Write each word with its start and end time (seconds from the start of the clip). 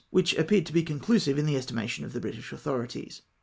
which 0.09 0.33
appeared 0.35 0.65
to 0.65 0.73
be 0.73 0.81
conclusive 0.81 1.37
in 1.37 1.45
the 1.45 1.55
estimation 1.55 2.03
of 2.03 2.11
the 2.11 2.19
British 2.19 2.51
authorities. 2.51 3.21